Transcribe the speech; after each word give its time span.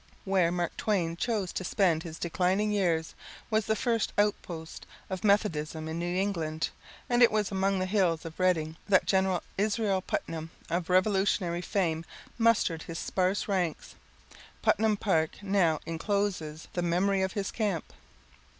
Where 0.25 0.51
Mark 0.51 0.75
Twain 0.77 1.15
chose 1.15 1.53
to 1.53 1.63
spend 1.63 2.01
his 2.01 2.17
declining 2.17 2.71
years 2.71 3.13
was 3.51 3.67
the 3.67 3.75
first 3.75 4.11
outpost 4.17 4.87
of 5.11 5.23
Methodism 5.23 5.87
in 5.87 5.99
New 5.99 6.19
England, 6.19 6.69
and 7.07 7.21
it 7.21 7.31
was 7.31 7.51
among 7.51 7.77
the 7.77 7.85
hills 7.85 8.25
of 8.25 8.39
Redding 8.39 8.77
that 8.89 9.05
Gen. 9.05 9.37
Israel 9.59 10.01
Putnam 10.01 10.49
of 10.71 10.89
Revolutionary 10.89 11.61
fame 11.61 12.03
mustered 12.39 12.81
his 12.81 12.97
sparse 12.97 13.47
ranks. 13.47 13.93
Putnam 14.63 14.97
Park 14.97 15.37
now 15.43 15.79
incloses 15.85 16.67
the 16.73 16.81
memory 16.81 17.21
of 17.21 17.33
his 17.33 17.51
camp. 17.51 17.93